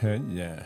[0.00, 0.58] Hej eh,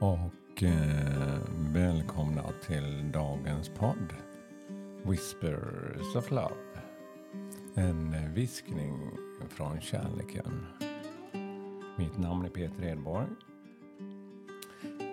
[0.00, 4.14] och eh, välkomna till dagens podd
[5.02, 6.54] Whispers of Love.
[7.74, 9.10] En viskning
[9.48, 10.66] från kärleken.
[11.98, 13.26] Mitt namn är Peter Edborg.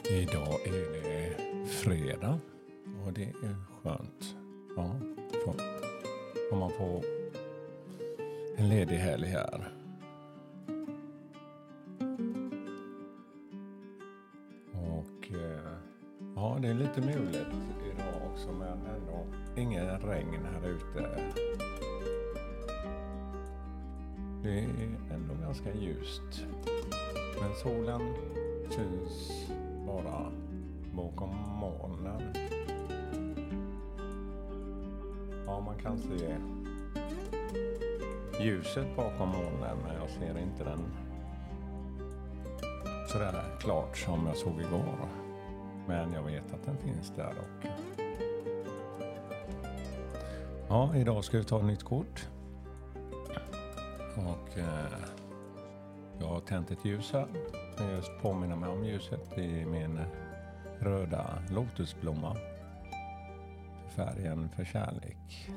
[0.09, 1.35] Idag är det
[1.67, 2.39] fredag
[3.05, 4.35] och det är skönt.
[4.77, 4.95] Ja,
[6.51, 7.03] om man får
[8.57, 9.80] en ledig helg här.
[16.61, 17.47] Det är lite mulet
[17.93, 19.25] idag också men ändå
[19.55, 21.09] ingen regn här ute.
[24.43, 24.69] Det är
[25.13, 26.45] ändå ganska ljust.
[27.41, 28.01] Men solen
[28.69, 29.47] syns
[29.87, 30.31] bara
[30.93, 32.33] bakom molnen.
[35.45, 36.35] Ja, man kan se
[38.43, 40.79] ljuset bakom molnen men jag ser inte den
[43.07, 45.20] sådär klart som jag såg igår.
[45.91, 47.67] Men jag vet att den finns där och
[50.67, 52.29] Ja, idag ska vi ta ett nytt kort.
[54.15, 54.93] Och eh,
[56.19, 57.27] jag har tänt ett ljus här.
[57.77, 59.99] Jag påminner mig om ljuset i min
[60.79, 62.37] röda lotusblomma.
[63.95, 65.49] Färgen för kärlek.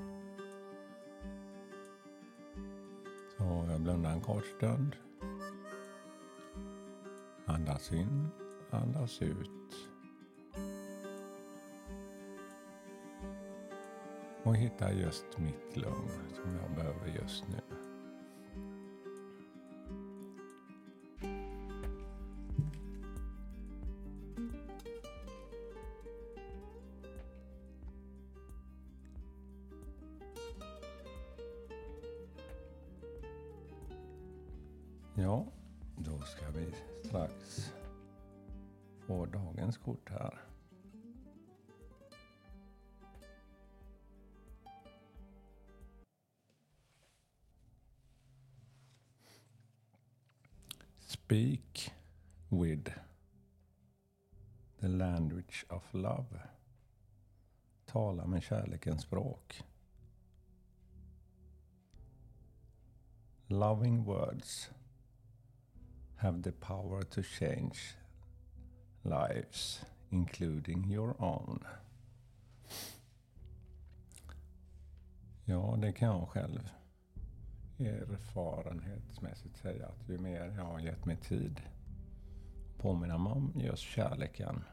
[3.38, 4.96] Så jag blundar en kort stund.
[7.46, 8.28] Andas in,
[8.70, 9.93] andas ut.
[14.44, 17.60] Och hitta just mitt lugn som jag behöver just nu.
[35.14, 35.46] Ja,
[35.96, 36.74] då ska vi
[37.08, 37.72] strax
[39.06, 40.53] få dagens kort här.
[51.26, 51.90] Speak
[52.50, 52.90] with
[54.80, 56.40] the language of love.
[57.86, 59.62] Tala med kärlekens språk.
[63.48, 64.70] Loving words
[66.16, 67.78] have the power to change
[69.02, 71.64] lives, including your own.
[75.44, 76.70] Ja, det kan jag själv
[77.78, 81.60] erfarenhetsmässigt säga att ju mer jag har gett mig tid
[82.78, 84.64] påminna mig om just kärleken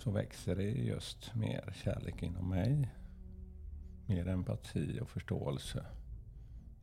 [0.00, 2.94] så växer det just mer kärlek inom mig.
[4.06, 5.86] Mer empati och förståelse.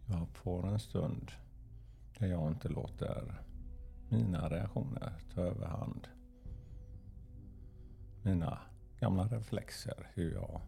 [0.05, 1.31] Jag får en stund
[2.19, 3.41] där jag inte låter
[4.09, 6.07] mina reaktioner ta överhand.
[8.23, 8.59] Mina
[8.99, 10.61] gamla reflexer, hur jag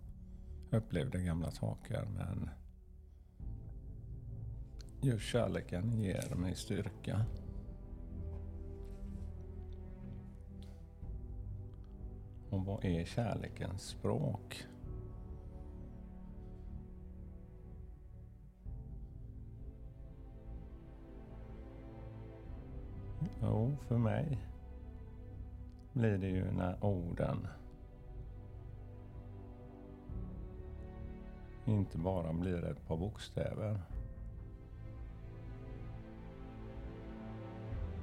[0.71, 2.05] upplevde gamla saker.
[2.05, 2.49] Men
[5.01, 7.25] just kärleken ger mig styrka.
[12.49, 14.65] Och vad är kärlekens språk?
[23.41, 24.37] Jo, för mig
[25.93, 27.47] blir det ju när orden
[31.65, 33.79] inte bara blir ett par bokstäver.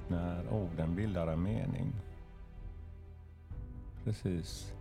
[0.07, 1.93] När orden bildar en mening.
[4.03, 4.73] Precis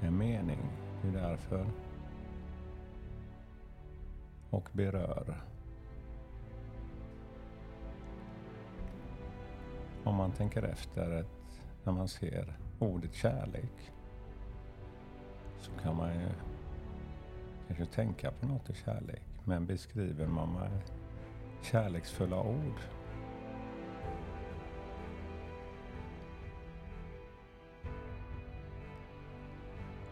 [0.00, 0.60] en mening.
[1.02, 1.66] Det är därför.
[4.50, 5.36] Och berör.
[10.04, 13.92] om man tänker efter ett, när man ser ordet kärlek
[15.58, 16.28] så kan man ju
[17.66, 19.22] kanske tänka på något i kärlek.
[19.44, 20.80] Men beskriver man med
[21.62, 22.80] kärleksfulla ord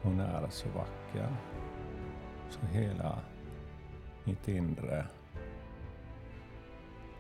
[0.09, 1.37] Hon är så vacker.
[2.51, 3.19] Så hela
[4.25, 5.07] mitt inre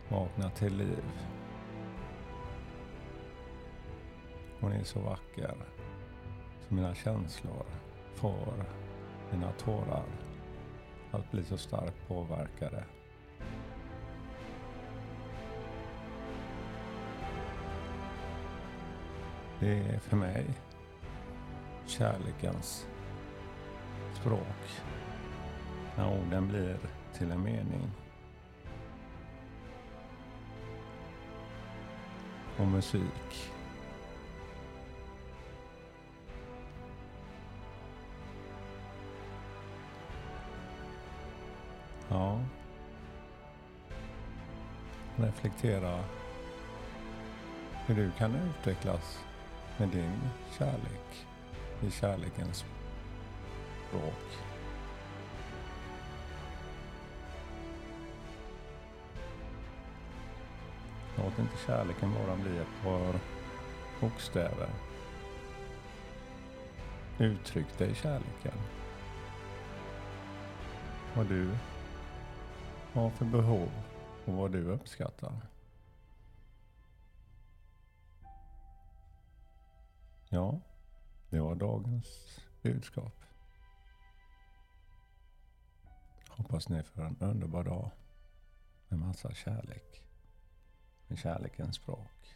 [0.09, 1.05] vaknar till liv.
[4.61, 5.55] Hon är så vacker.
[6.69, 7.67] Så mina känslor
[8.15, 8.65] får
[9.31, 10.05] mina tårar
[11.11, 12.85] att bli så starkt påverkade.
[19.61, 20.47] Det är för mig
[21.89, 22.87] kärlekens
[24.21, 24.83] språk.
[25.97, 26.79] När orden blir
[27.19, 27.91] till en mening.
[32.59, 33.51] och musik.
[42.09, 42.41] Ja.
[45.17, 46.05] Reflektera
[47.87, 49.25] hur du kan utvecklas
[49.77, 50.19] med din
[50.59, 51.27] kärlek
[51.83, 52.65] i kärlekens
[53.89, 54.39] språk.
[61.17, 63.21] Låt inte kärleken bara bli ett par
[64.01, 64.69] bokstäver.
[67.19, 68.59] Uttryck dig i kärleken.
[71.15, 71.51] Vad du
[72.93, 73.69] har för behov
[74.25, 75.33] och vad du uppskattar.
[80.29, 80.61] Ja,
[81.31, 83.25] det var dagens budskap.
[86.29, 87.91] Hoppas ni får en underbar dag
[88.89, 90.03] med massa kärlek.
[91.07, 92.35] Med kärlekens språk.